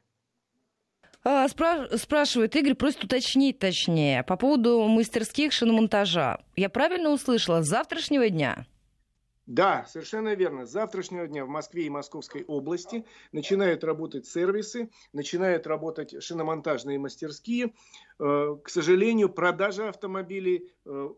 [1.26, 6.44] А, спра- спрашивает Игорь, просит уточнить точнее по поводу мастерских шиномонтажа.
[6.56, 7.62] Я правильно услышала?
[7.62, 8.66] С завтрашнего дня?
[9.46, 10.66] Да, совершенно верно.
[10.66, 17.74] С завтрашнего дня в Москве и Московской области начинают работать сервисы, начинают работать шиномонтажные мастерские.
[18.20, 21.10] Э, к сожалению, продажа автомобилей э,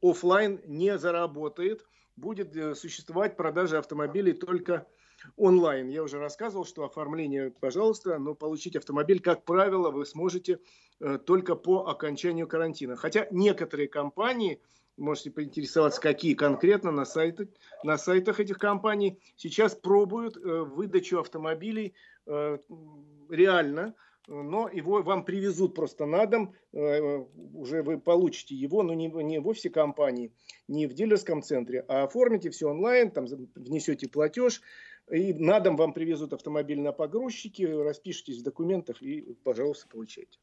[0.00, 1.84] офлайн не заработает.
[2.14, 4.86] Будет э, существовать продажа автомобилей только
[5.36, 5.88] онлайн.
[5.88, 10.60] Я уже рассказывал, что оформление, пожалуйста, но получить автомобиль, как правило, вы сможете
[11.26, 12.94] только по окончанию карантина.
[12.94, 14.60] Хотя некоторые компании
[14.98, 17.48] можете поинтересоваться, какие конкретно на, сайтах,
[17.82, 21.94] на сайтах этих компаний сейчас пробуют э, выдачу автомобилей
[22.26, 22.58] э,
[23.30, 23.94] реально,
[24.26, 27.24] но его вам привезут просто на дом, э,
[27.54, 30.32] уже вы получите его, но не, не в офисе компании,
[30.66, 34.60] не в дилерском центре, а оформите все онлайн, там внесете платеж,
[35.10, 40.38] и на дом вам привезут автомобиль на погрузчике, распишитесь в документах и, пожалуйста, получайте.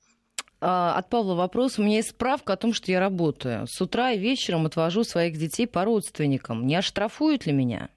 [0.68, 1.78] А, от Павла вопрос.
[1.78, 3.68] У меня есть справка о том, что я работаю.
[3.68, 6.66] С утра и вечером отвожу своих детей по родственникам.
[6.66, 7.90] Не оштрафуют ли меня?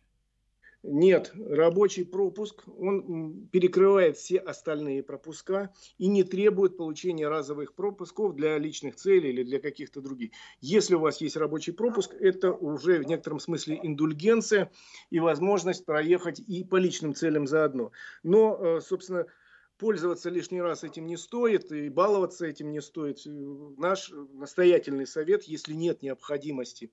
[0.83, 8.59] Нет, рабочий пропуск, он перекрывает все остальные пропуска и не требует получения разовых пропусков для
[8.59, 10.33] личных целей или для каких-то других.
[10.61, 14.71] Если у вас есть рабочий пропуск, это уже в некотором смысле индульгенция
[15.09, 17.93] и возможность проехать и по личным целям заодно.
[18.23, 19.27] Но, э, собственно,
[19.79, 23.20] пользоваться лишний раз этим не стоит и баловаться этим не стоит.
[23.24, 26.91] Наш настоятельный совет, если нет необходимости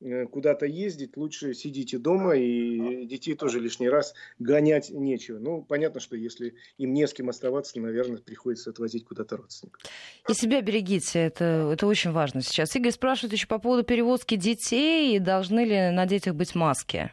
[0.00, 5.38] э, куда-то ездить, лучше сидите дома и детей тоже лишний раз гонять нечего.
[5.38, 9.82] Ну, понятно, что если им не с кем оставаться, наверное, приходится отвозить куда-то родственников.
[10.28, 12.74] И себя берегите, это, это очень важно сейчас.
[12.76, 17.12] Игорь спрашивает еще по поводу перевозки детей, должны ли на детях быть маски?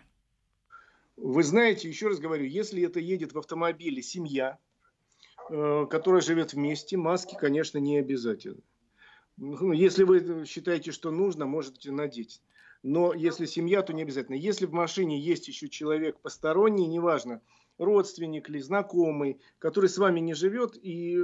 [1.18, 4.65] Вы знаете, еще раз говорю, если это едет в автомобиле семья, Э,
[5.48, 8.62] которая живет вместе, маски, конечно, не обязательно.
[9.38, 12.42] Ну, если вы считаете, что нужно, можете надеть.
[12.84, 14.36] Но если семья, то не обязательно.
[14.36, 17.42] Если в машине есть еще человек посторонний, неважно,
[17.78, 21.20] родственник или знакомый, который с вами не живет, и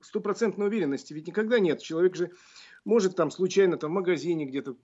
[0.00, 1.80] стопроцентной уверенности ведь никогда нет.
[1.80, 2.30] Человек же
[2.84, 4.74] может там случайно там, в магазине где-то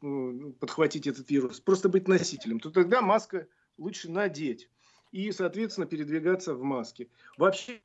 [0.60, 3.48] подхватить этот вирус, просто быть носителем, то тогда маска
[3.78, 4.70] лучше надеть
[5.16, 7.08] и, соответственно, передвигаться в маске.
[7.38, 7.80] Вообще,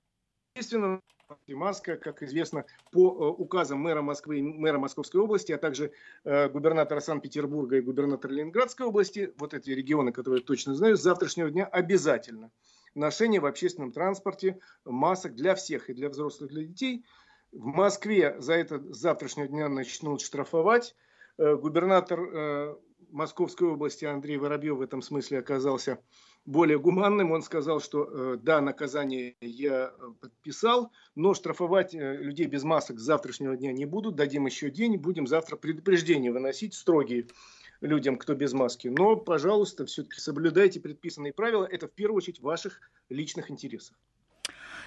[0.53, 0.99] естественно,
[1.47, 5.93] маска, как известно, по э, указам мэра Москвы мэра Московской области, а также
[6.25, 11.01] э, губернатора Санкт-Петербурга и губернатора Ленинградской области, вот эти регионы, которые я точно знаю, с
[11.01, 12.51] завтрашнего дня обязательно
[12.95, 17.05] ношение в общественном транспорте масок для всех, и для взрослых, и для детей.
[17.53, 20.97] В Москве за это с завтрашнего дня начнут штрафовать.
[21.37, 22.77] Э, губернатор
[23.09, 25.99] Московской области Андрей Воробьев в этом смысле оказался
[26.45, 27.31] более гуманным.
[27.31, 32.99] Он сказал, что э, да, наказание я э, подписал, но штрафовать э, людей без масок
[32.99, 34.15] с завтрашнего дня не будут.
[34.15, 37.27] Дадим еще день, будем завтра предупреждения выносить строгие
[37.81, 38.87] людям, кто без маски.
[38.87, 41.65] Но, пожалуйста, все-таки соблюдайте предписанные правила.
[41.65, 42.79] Это в первую очередь в ваших
[43.09, 43.95] личных интересах.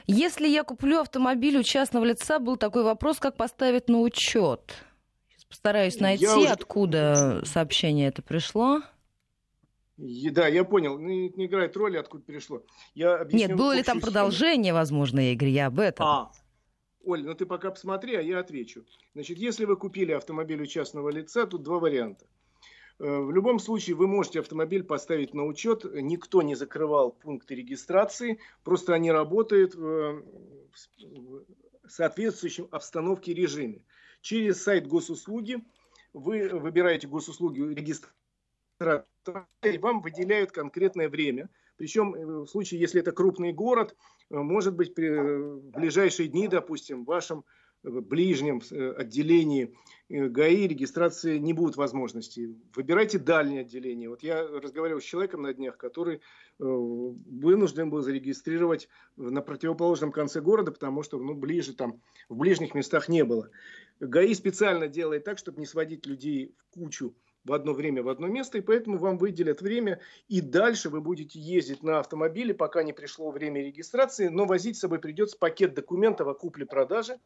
[0.06, 4.74] Если я куплю автомобиль у частного лица, был такой вопрос, как поставить на учет.
[5.30, 6.48] Сейчас постараюсь найти, уже...
[6.48, 8.82] откуда сообщение это пришло.
[9.96, 10.98] Да, я понял.
[10.98, 12.64] Не, не играет роли, откуда перешло.
[12.94, 14.78] Я объясню Нет, было ли там продолжение, схему.
[14.78, 16.06] возможно, Игорь, я об этом.
[16.06, 16.32] А,
[17.04, 18.84] Оль, ну ты пока посмотри, а я отвечу.
[19.14, 22.26] Значит, если вы купили автомобиль у частного лица, тут два варианта.
[22.98, 25.84] Э, в любом случае вы можете автомобиль поставить на учет.
[25.84, 28.40] Никто не закрывал пункты регистрации.
[28.64, 30.24] Просто они работают в
[31.86, 33.84] соответствующем обстановке режиме.
[34.22, 35.62] Через сайт госуслуги
[36.14, 38.23] вы выбираете госуслуги регистрации
[38.80, 41.48] и вам выделяют конкретное время.
[41.76, 43.96] Причем э, в случае, если это крупный город,
[44.30, 47.44] э, может быть, в ближайшие дни, допустим, в вашем
[47.82, 48.60] э, ближнем
[48.96, 49.74] отделении
[50.08, 52.54] ГАИ регистрации не будет возможности.
[52.76, 54.08] Выбирайте дальнее отделение.
[54.08, 56.20] Вот я разговаривал с человеком на днях, который
[56.58, 63.08] вынужден был зарегистрировать на противоположном конце города, потому что ну, ближе там, в ближних местах
[63.08, 63.50] не было.
[63.98, 67.14] ГАИ специально делает так, чтобы не сводить людей в кучу
[67.44, 71.38] в одно время в одно место, и поэтому вам выделят время, и дальше вы будете
[71.38, 76.28] ездить на автомобиле, пока не пришло время регистрации, но возить с собой придется пакет документов
[76.28, 77.18] о купле-продаже.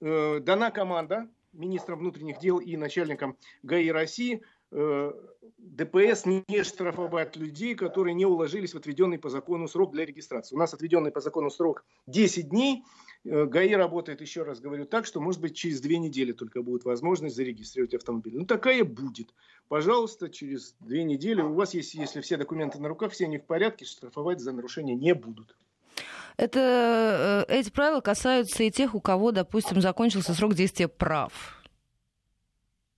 [0.00, 5.12] Э, дана команда министром внутренних дел и начальникам ГАИ России э,
[5.56, 10.54] ДПС не штрафовать людей, которые не уложились в отведенный по закону срок для регистрации.
[10.54, 12.84] У нас отведенный по закону срок 10 дней.
[13.24, 16.84] Э, ГАИ работает, еще раз говорю, так, что, может быть, через две недели только будет
[16.84, 18.36] возможность зарегистрировать автомобиль.
[18.36, 19.34] Ну, такая будет.
[19.68, 23.44] Пожалуйста, через две недели у вас есть, если все документы на руках, все они в
[23.44, 25.56] порядке, штрафовать за нарушение не будут.
[26.36, 31.58] Это, э, эти правила касаются и тех, у кого, допустим, закончился срок действия прав.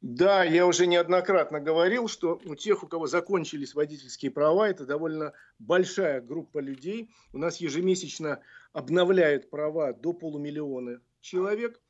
[0.03, 5.33] Да, я уже неоднократно говорил, что у тех, у кого закончились водительские права, это довольно
[5.59, 7.11] большая группа людей.
[7.35, 8.41] У нас ежемесячно
[8.73, 11.81] обновляют права до полумиллиона человек.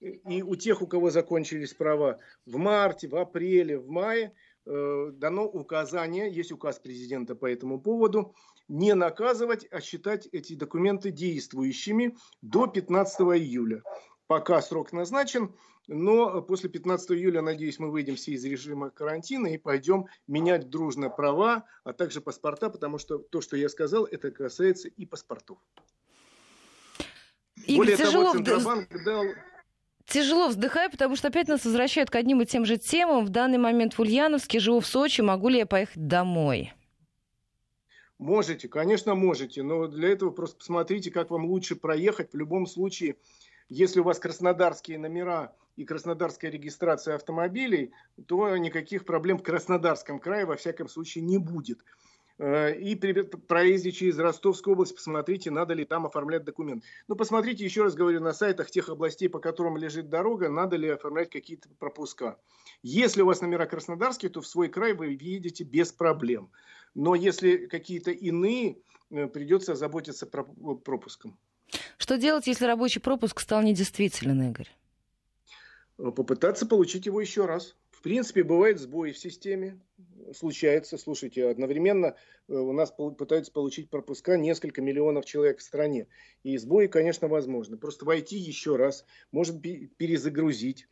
[0.00, 4.34] И у тех, у кого закончились права в марте, в апреле, в мае,
[4.66, 8.34] э, дано указание, есть указ президента по этому поводу,
[8.66, 13.82] не наказывать, а считать эти документы действующими до 15 июля.
[14.26, 15.54] Пока срок назначен,
[15.88, 21.10] но после 15 июля, надеюсь, мы выйдем все из режима карантина и пойдем менять дружно
[21.10, 25.58] права, а также паспорта, потому что то, что я сказал, это касается и паспортов.
[27.66, 29.24] Игорь, Более тяжело того, Центробанк дал...
[30.06, 33.24] Тяжело вздыхаю, потому что опять нас возвращают к одним и тем же темам.
[33.24, 36.72] В данный момент в Ульяновске, живу в Сочи, могу ли я поехать домой?
[38.18, 42.32] Можете, конечно, можете, но для этого просто посмотрите, как вам лучше проехать.
[42.32, 43.16] В любом случае,
[43.68, 47.92] если у вас краснодарские номера и краснодарская регистрация автомобилей,
[48.26, 51.80] то никаких проблем в Краснодарском крае во всяком случае не будет.
[52.38, 56.84] Э, и при проезде через Ростовскую область посмотрите, надо ли там оформлять документ.
[57.08, 60.88] Ну, посмотрите, еще раз говорю, на сайтах тех областей, по которым лежит дорога, надо ли
[60.88, 62.38] оформлять какие-то пропуска.
[62.82, 66.50] Если у вас номера краснодарские, то в свой край вы едете без проблем.
[66.94, 68.78] Но если какие-то иные,
[69.10, 71.38] э, придется заботиться про пропуском.
[71.96, 74.68] Что делать, если рабочий пропуск стал недействителен, Игорь?
[75.96, 77.76] Попытаться получить его еще раз.
[77.90, 79.78] В принципе, бывают сбои в системе,
[80.34, 82.14] случается, слушайте, одновременно
[82.48, 86.06] э, у нас пытаются получить пропуска несколько миллионов человек в стране.
[86.42, 87.76] И сбои, конечно, возможны.
[87.76, 90.86] Просто войти еще раз, может перезагрузить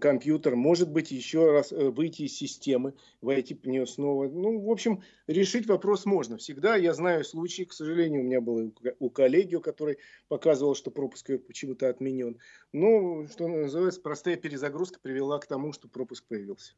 [0.00, 4.28] компьютер, может быть еще раз э, выйти из системы, войти в нее снова.
[4.28, 6.36] Ну, в общем, решить вопрос можно.
[6.36, 9.98] Всегда я знаю случаи, к сожалению, у меня был у коллеги, который
[10.28, 12.38] показывал, что пропуск почему-то отменен.
[12.72, 16.74] Но, что называется, простая перезагрузка привела к тому, что пропуск появился.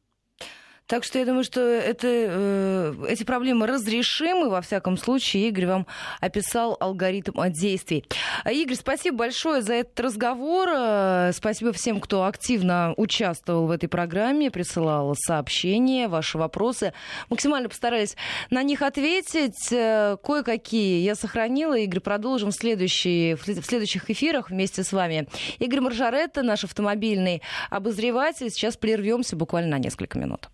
[0.85, 4.49] Так что я думаю, что это, э, эти проблемы разрешимы.
[4.49, 5.87] Во всяком случае, Игорь вам
[6.19, 8.03] описал алгоритм действий.
[8.45, 10.69] Игорь, спасибо большое за этот разговор.
[10.69, 16.93] Э, спасибо всем, кто активно участвовал в этой программе, присылал сообщения, ваши вопросы.
[17.29, 18.17] Максимально постарались
[18.49, 19.71] на них ответить.
[19.71, 21.77] Э, кое-какие я сохранила.
[21.77, 25.29] Игорь, продолжим в, следующие, в следующих эфирах вместе с вами.
[25.59, 28.49] Игорь Маржаретта, наш автомобильный обозреватель.
[28.49, 30.49] Сейчас прервемся буквально на несколько минут.